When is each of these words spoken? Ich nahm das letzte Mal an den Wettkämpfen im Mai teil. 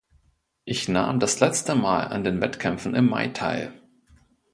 Ich 0.65 0.87
nahm 0.89 1.19
das 1.19 1.39
letzte 1.41 1.75
Mal 1.75 2.05
an 2.05 2.23
den 2.23 2.41
Wettkämpfen 2.41 2.95
im 2.95 3.05
Mai 3.07 3.27
teil. 3.27 3.71